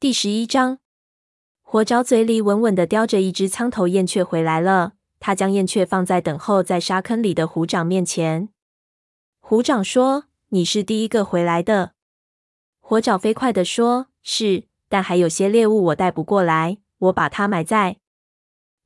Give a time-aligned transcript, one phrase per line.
[0.00, 0.78] 第十一章，
[1.60, 4.94] 火爪嘴里稳稳地叼着一只苍头燕雀回来了。
[5.18, 8.48] 他将燕雀放在等候在沙坑里的虎掌面前。
[9.40, 11.92] 虎掌说：“你是第一个回来的。”
[12.80, 17.98] 火爪飞快地说：“是，但还有些猎物我带不过来，我把它埋在。”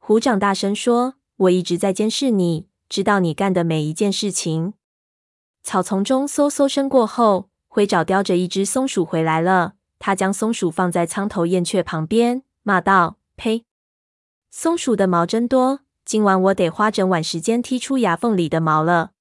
[0.01, 1.15] 虎掌大声说
[1.47, 4.75] ：“我一直在监视你，知道你干的每一件事情。”
[5.63, 9.75] 草丛中嗖嗖声过后，灰爪叼着一只松鼠回来了。
[10.07, 13.65] 他将松鼠放在苍头燕雀旁边，骂道：“呸！
[14.51, 19.13] 松鼠的毛真多，今晚我得花整晚时间剔出牙缝里的毛了。”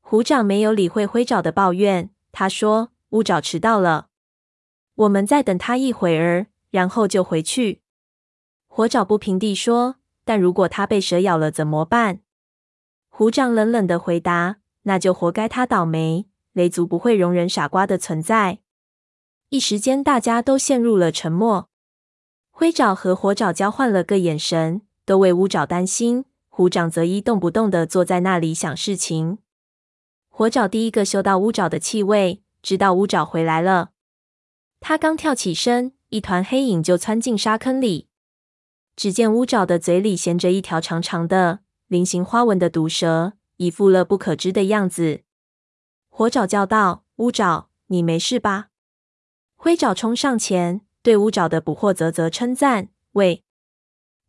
[0.00, 4.06] 虎掌没有理会灰爪的抱怨，他说：“乌爪迟到了，
[4.94, 7.82] 我们再等他一会儿，然后就回去。”
[8.70, 12.20] 火爪不平地说：“但如果他被蛇咬了怎么办？”
[13.10, 16.28] 虎掌冷冷的回答：“那就活该他倒霉。
[16.52, 18.60] 雷族不会容忍傻瓜的存在。”
[19.48, 21.68] 一时间，大家都陷入了沉默。
[22.50, 26.24] 灰爪和火爪交换了个眼神，都为乌爪担心。
[26.48, 29.38] 虎掌则一动不动的坐在那里想事情。
[30.28, 33.90] 火爪第一个嗅到乌爪的气味，知道乌爪回来了。
[34.80, 38.08] 他刚跳起身，一团黑影就窜进沙坑里。
[38.96, 45.20] 只见乌爪的嘴里衔着一条长长的、菱形花纹的毒蛇，一副乐不可支的样子。
[46.08, 48.68] 火爪叫道：“乌爪，你没事吧？”
[49.56, 53.42] 灰爪冲上前，对乌爪的捕获啧啧称赞：“喂，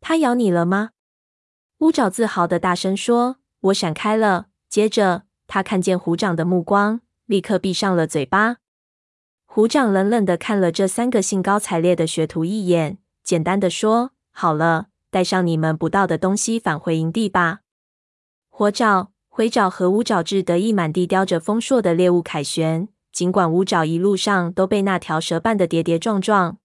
[0.00, 0.90] 它咬你了吗？”
[1.78, 3.36] 乌爪自豪地大声说
[3.70, 8.56] ：“我闪开了。”接着，他看见虎掌的目光，立刻闭上了嘴巴。
[9.46, 17.60] 虎掌冷冷地看了这三个兴高采烈的学徒一眼，简单地说：“好了，带上你们捕到的东西返回营地吧。”
[18.50, 22.88] 火爪、灰爪和乌爪志得意满地叼着丰硕的猎物凯旋。
[23.18, 26.58] 尽管乌爪一路上都被那条蛇绊得跌跌撞撞，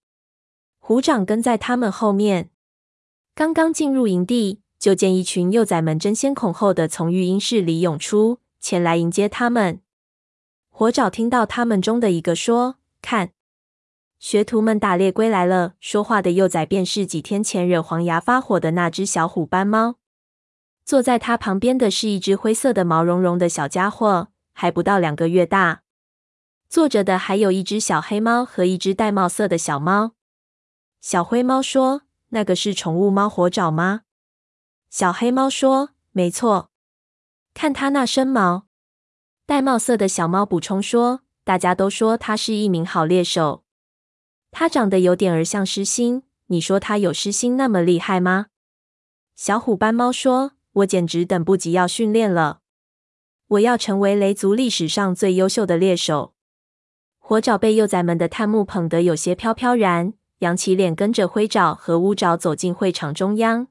[0.77, 2.51] 虎掌跟在他们后面。
[3.33, 9.81] 刚刚进入营地，就见一群幼崽们争先恐后的从育婴室里涌出，前来迎接他们。
[10.69, 13.31] 火爪听到他们中的一个说：“看，
[14.19, 19.95] 学徒们打猎归来了。”说话的幼崽便是几天前惹黄牙发火的那只小虎斑猫。
[20.85, 25.81] 坐在他旁边的是一只灰色的毛茸茸的小家伙，还不到两个月大。
[26.73, 30.13] 坐着的还有一只小黑猫和一只玳瑁色的小猫。
[31.01, 32.01] 小灰猫说
[32.33, 34.01] ：“那个是宠物猫火爪吗？”
[34.89, 36.71] 小黑猫说：“没错，
[37.53, 38.65] 看它那身毛。”
[39.45, 43.63] 玳瑁色的小猫补充说：“大家都说它是一名好猎手。
[44.49, 48.47] 它长得有点儿像狮心，你说它有狮心那么厉害吗？”
[49.37, 52.61] 小虎斑猫说：“我简直等不及要训练了，
[53.49, 56.33] 我要成为雷族历史上最优秀的猎手。”
[57.33, 63.69] 火爪被幼崽们的探目捧得有些飘飘然，扬起脸跟着灰爪和乌爪走进会场中央。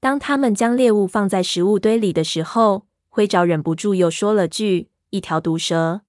[0.00, 6.00] 当他们将猎物放在食物堆里的时候，灰爪忍不住又说了句：“一条毒蛇。”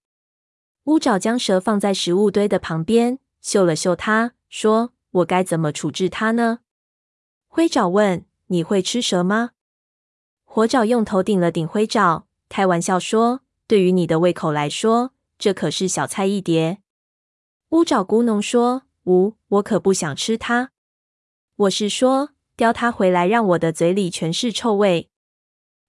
[0.85, 6.61] 乌爪将蛇放在食物堆的旁边，嗅了嗅它，说：“我该怎么处置它呢？”
[7.47, 9.51] 灰爪问：“你会吃蛇吗？”
[10.43, 16.79] 火爪用头顶了顶灰爪，开玩笑说：“对于你的胃口来说。”这可是小菜一碟。
[17.69, 20.72] 乌爪咕哝说：“唔，我可不想吃它。
[21.56, 25.09] 我是说，叼它回来，让我的嘴里全是臭味。”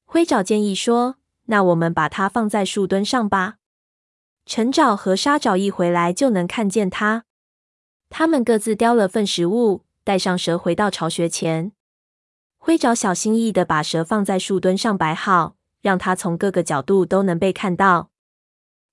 [0.04, 3.56] 灰爪建议说：“那我们把它放在树墩上吧。
[4.44, 7.24] 橙爪和沙爪一回来就能看见它。”
[8.10, 11.72] 他们各自叼了份食物，带上蛇回到巢穴前。
[12.56, 18.10] 灰爪小心翼翼地把蛇放在树墩上摆好，让它从各个角度都能被看到。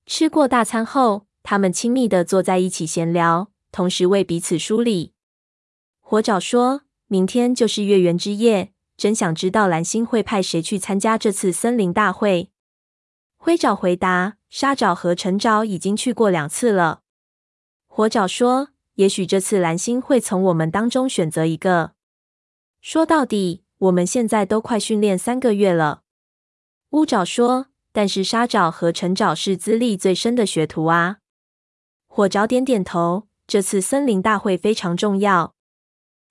[0.06, 5.14] 吃过大餐后，他们亲密的坐在一起闲聊，同时为彼此梳理。
[6.02, 12.52] 火爪说：“明天就是月圆之夜，真想知道蓝星会派谁去参加这次森林大会。”
[13.38, 17.02] 灰爪回答：“沙爪和陈爪已经去过两次了。”
[17.88, 21.94] 火爪说：“也许这次蓝星会从我们当中选择一个。
[22.82, 26.04] 说到底，我们现在都快训练三个月了。”
[26.92, 27.68] 乌爪说。
[27.94, 31.20] 但是沙爪和橙爪是资历最深的学徒啊。
[32.08, 33.30] 火爪点点头。
[33.46, 35.54] 这次森林大会非常重要。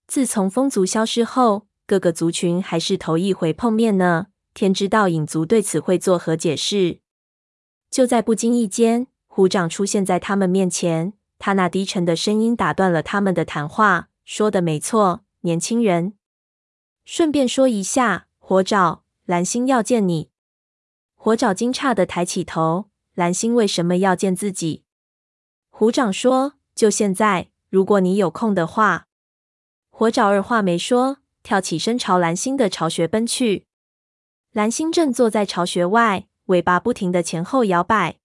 [0.06, 4.28] 自从风族消失后，各个族群还是头一回碰面呢。
[4.54, 7.00] 天知道影族对此会作何解释？
[7.90, 11.12] 就在不经意间，虎掌出现在他们面前。
[11.38, 14.08] 他那低沉的声音打断了他们的谈话。
[14.24, 16.14] 说的没错，年轻人。
[17.04, 20.31] 顺便说一下，火爪，蓝星要见你。
[21.24, 24.82] 火爪惊诧的抬起头：“蓝星为什么要见自己？”
[25.70, 29.06] 虎掌说：“就现在，如果你有空的话。”
[29.88, 33.66] 火爪二话没说，跳起身朝蓝星的巢穴奔去。
[34.50, 38.16] 蓝星正坐在巢穴外，尾巴不停的前后摇摆。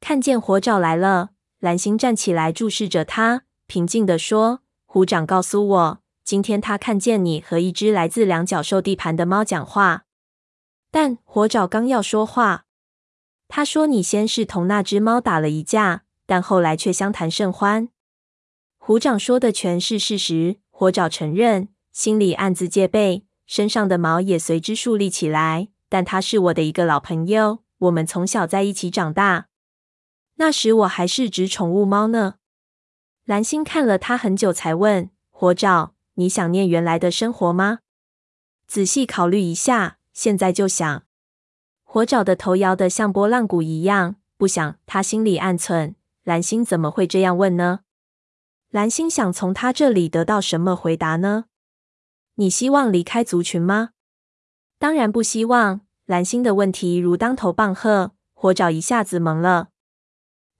[0.00, 10.04] 看见火爪来了，蓝星站起来注视着他，平静的说：“虎掌告诉我，今天他看见你和一只来自两角兽地盘的猫讲话。”
[10.98, 12.64] 但火爪刚要说话，
[13.48, 17.90] 他说：“你先是同那只猫打了一架，但后来却相谈甚欢。”
[18.80, 20.56] 虎掌说的全是事实。
[20.70, 25.68] 火爪承认，心里暗自戒备，身上的毛也随之竖立起来。
[25.90, 29.48] 但他是我的一个老朋友，我们从小在一起长大。
[30.36, 32.36] 那时我还是只宠物猫呢。
[33.26, 37.80] 蓝星看了他很久，才问火爪：“你想念原来的生活吗？”
[38.66, 41.02] 仔细考虑一下，现在就想。
[41.84, 44.78] 火爪的头摇得像拨浪鼓一样，不想。
[44.86, 45.92] 他心里暗忖：
[46.24, 47.80] 蓝星怎么会这样问呢？
[48.70, 51.44] 蓝星想从他这里得到什么回答呢？
[52.36, 53.90] 你希望离开族群吗？
[54.78, 55.82] 当然不希望。
[56.06, 59.68] 蓝星的问题如当头棒喝，火爪一下子懵了。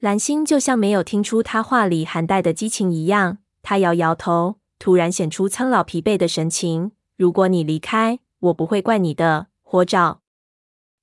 [0.00, 6.92] 蓝星就像没有听出他话里含带的激情一样，他摇摇头，突然显出苍老疲惫的神情。
[7.16, 10.20] 如果你离开，我不会怪你的，火爪。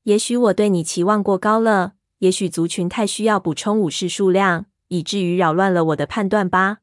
[0.03, 6.79] 也许我对你期望过高了，也许族群太需要补充武士数量，以至于扰乱了我的判断吧。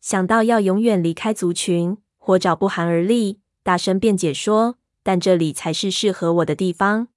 [0.00, 7.08] 想到要永远离开族群，火爪不寒而栗，大声辩解说：“但这里才是适合我的地方，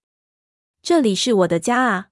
[0.82, 2.10] 这里是我的家啊！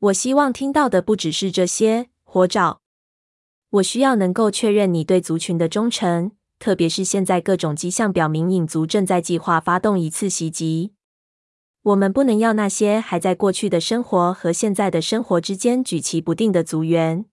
[0.00, 2.80] 我希望听到的不只是这些，火爪。
[3.70, 10.92] 我需要能够确认你对族群的忠诚，特别是现在各种迹象表明影族正在计划发动一次袭击。
[11.82, 17.24] 我们不能要那些还在过去的生活和现在的生活之间举棋不定的族员。”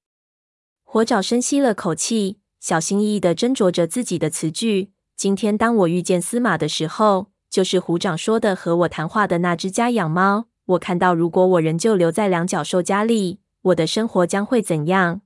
[0.84, 2.40] 火爪深吸了口气。
[2.58, 4.92] 小心翼翼地斟酌着自己的词句。
[5.16, 10.48] 今天当我遇见司马的时候，就是虎长说的和我谈话的那只家养猫。
[10.66, 15.22] 我看到，如果我仍旧留在两角兽家里，我的生活将会怎样？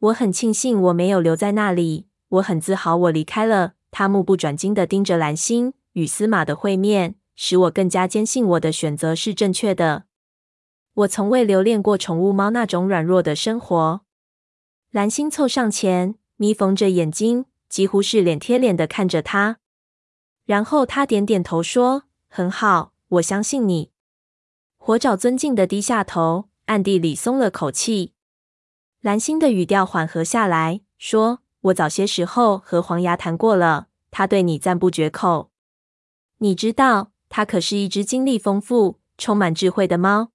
[0.00, 3.74] 我很庆幸我没有留在那里，我很自豪我离开了。
[3.90, 10.04] 他目不转睛地盯着蓝星，与司马的会面，使我更加坚信我的选择是正确的。
[10.94, 14.00] 我从未留恋过宠物猫那种软弱的生活。
[14.90, 16.16] 蓝星凑上前。
[16.40, 19.58] 眯缝着眼睛，几乎是脸贴脸的看着他，
[20.46, 23.90] 然后他点点头说：“很好，我相信你。”
[24.80, 28.14] 火爪尊敬的低下头，暗地里松了口气。
[29.02, 35.50] 蓝星的语调缓和下来，说：“我早些时候和黄牙谈过了，他对你赞不绝口。
[36.38, 40.30] 你知道，他可是一只经历丰富、充满智慧的猫。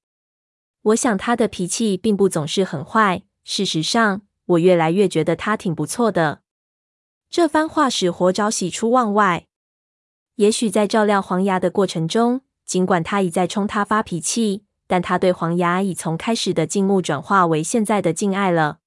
[0.82, 3.24] 我想他的脾气并不总是很坏。
[3.44, 6.42] 事实上。”我越来越觉得他挺不错的。
[7.32, 9.48] 这番话使活爪喜出望外。
[10.36, 18.82] 也许在照料黄牙的过程中，尽管他一再冲他发脾气，但他对黄牙已从开始的敬慕转化为现在的敬爱了。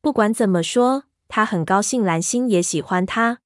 [0.00, 3.38] 不管怎么说，他很高兴蓝星也喜欢他。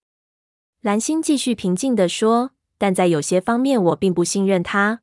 [0.81, 5.03] 蓝星继续平静地说：“但在有些方面，我并不信任他。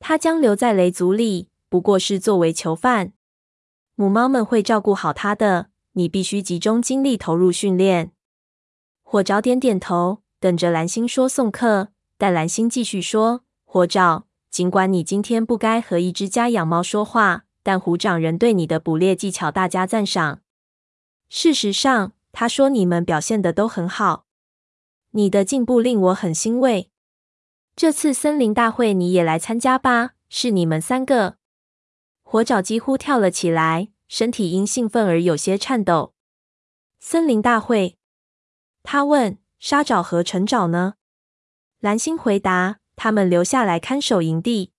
[0.00, 3.12] 他将留在雷族里，不过是作为囚犯。”
[3.94, 8.10] 母猫们会照顾好它的，你必须集中精力投入训练。
[9.04, 11.88] 火爪点点头，等着蓝星说送客。
[12.18, 20.40] 但蓝星继续说：“火爪，尽管你今天不该和一只家养猫说话，但虎掌仍对你的捕猎技巧大加赞赏。
[21.36, 24.24] 事实上，他说你们表现的都很好，
[25.10, 26.92] 你的进步令我很欣慰。
[27.74, 30.12] 这次森林大会你也来参加吧？
[30.28, 31.38] 是你们三个。”
[32.22, 36.14] 火爪几乎跳了起来，身体因兴奋而有些颤抖。
[37.00, 37.98] 森林大会，
[38.84, 40.94] 他问：“沙爪和橙爪呢？”
[41.82, 44.70] 蓝星回答：“他们留下来看守营地。”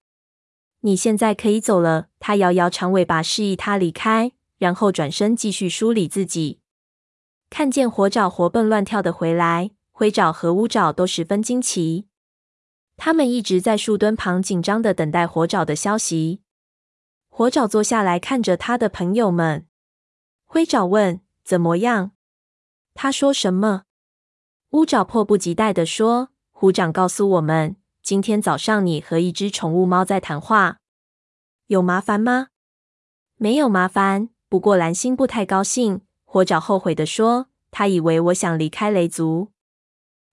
[0.80, 2.08] 你现在可以走了。
[2.22, 4.32] 他摇摇长尾巴，示意他离开，
[4.66, 6.60] 然后转身继续梳理自己。
[7.52, 12.08] 看见火爪活蹦乱跳的回来，灰爪和乌爪都十分惊奇。
[12.98, 16.42] 他们一直在树墩旁紧张的等待火爪的消息。
[17.30, 19.68] 火爪坐下来，看着他的朋友们。
[20.46, 22.14] 灰爪问：“怎么样？”
[22.96, 23.84] 他说：“什么？”
[24.72, 30.78] 乌爪迫不及待的说：“虎长告诉我们，今天早上你和一只宠物猫在谈话。
[31.68, 32.48] 有麻烦吗
[33.38, 36.02] ？”“没有麻烦。”不过蓝星不太高兴。
[36.24, 39.52] 火爪后悔地说：“他以为我想离开雷族。”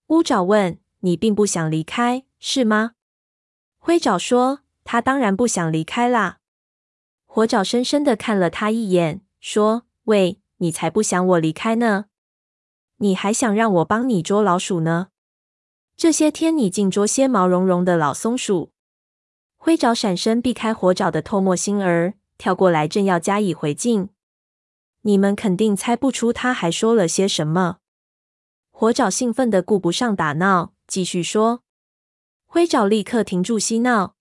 [0.08, 2.92] 乌爪问：“你并不想离开，是吗？”
[3.78, 6.38] 灰爪说：“他当然不想离开啦。”
[7.26, 12.06] 火爪深深的看了他一眼，说：“喂，你才不想我离开呢！
[12.98, 15.08] 你还想让我帮你捉老鼠呢？
[15.96, 18.72] 这些天你净捉些毛茸茸的老松鼠。
[19.56, 24.08] 灰爪闪身避开火爪的唾沫星儿，跳过来正要加以回敬。
[25.02, 27.76] 你们肯定猜不出他还说了些什么。
[28.72, 31.62] 火爪兴奋的顾不上打闹，继续说。
[32.46, 34.16] 灰爪立刻停住嬉闹。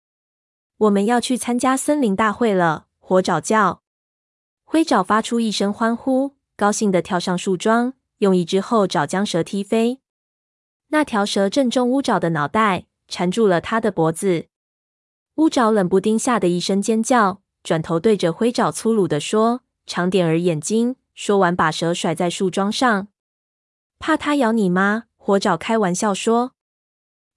[0.77, 2.85] 我们要去参加森林大会了！
[2.99, 3.81] 火爪叫。
[4.65, 9.99] 灰爪发出一声欢呼，高兴的跳上树桩，用一只后爪将蛇踢飞。
[10.89, 14.45] 那条蛇正中乌爪的脑袋，缠住了他的脖子。
[15.37, 23.07] 乌爪冷不丁吓得一声尖叫，转头对着灰爪粗鲁地说：“长点儿眼睛！”说完，把蛇甩在树桩上。
[23.99, 25.03] 怕它咬你吗？
[25.17, 26.53] 火爪开玩笑说。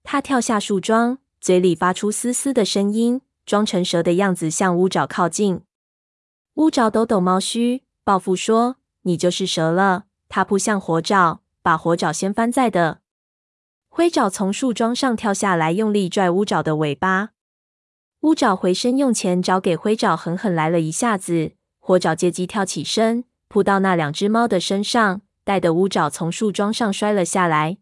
[0.02, 3.20] 他跳下树桩，嘴里发出嘶嘶的声音。
[3.46, 5.60] 装成蛇的样子向乌爪靠近，
[6.54, 13.00] 乌爪抖抖毛须，报复说：“你就是蛇了！”他扑向火爪，把火爪掀翻在地。
[13.90, 17.32] 灰爪从树桩上跳下来，用力拽乌爪的尾巴。
[18.24, 27.76] 乌爪回身用前爪给灰爪狠狠来了一下子，火爪借机跳起身，扑到那两只猫的身上，带的乌爪从树桩上摔了下来。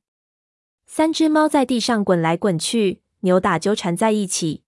[0.85, 4.65] 三只猫在地上滚来滚去，扭打纠缠在一起。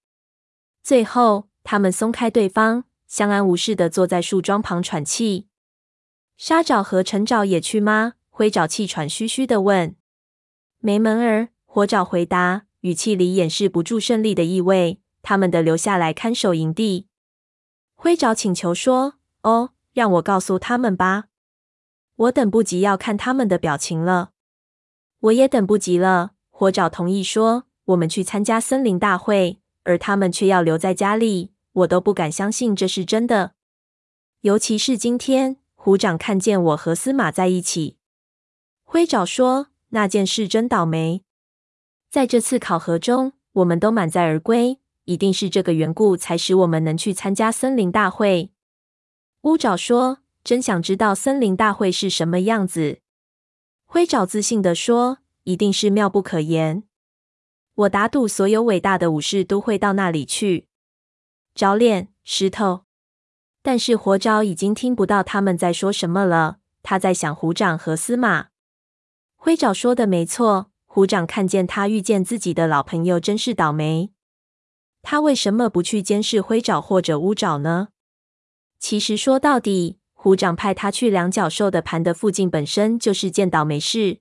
[0.80, 5.48] 最后，他们松开对方，相安无事地坐在树桩旁喘气。
[6.36, 8.12] 沙爪和陈爪也去吗？
[8.30, 9.96] 灰爪气喘吁吁地问。
[10.78, 11.48] 没门儿！
[11.64, 15.00] 火爪回答，语气里掩饰不住胜利的意味。
[15.24, 17.08] 他们的留下来看守营地。
[17.96, 21.24] 灰爪请求说：“哦，让我告诉他们吧，
[22.14, 24.30] 我等不及要看他们的表情了。”
[25.18, 26.32] 我也等不及了。
[26.50, 33.52] 火爪同意说：“我们去参加森林大会。”而他们却要留在家里，我都不敢相信这是真的。
[34.40, 37.98] 尤其是今天，虎掌看见我和司马在一起。
[38.82, 41.22] 灰爪说：“那件事真倒霉，
[42.10, 48.50] 在这次考核中，我们都满载而归，一定是这个缘故，才使我们能去参加森林大会。”
[49.42, 53.00] 乌爪说：“真想知道森林大会是什么样子。”
[53.84, 56.84] 灰爪自信地说：“一定是妙不可言。”
[57.74, 60.68] 我打赌，所有伟大的武士都会到那里去。
[61.54, 62.84] 找脸石头，
[63.62, 66.58] 但是火爪已经听不到他们在说什么了。
[66.82, 68.48] 他在想虎掌和司马。
[69.36, 74.13] 灰爪说的没错，虎掌看见他遇见自己的老朋友，真是倒霉。
[75.04, 77.88] 他为什么不去监视灰爪或者乌爪呢？
[78.80, 84.20] 其实说到底，虎掌派他去两角兽的盘的附近，本身就是件倒霉事。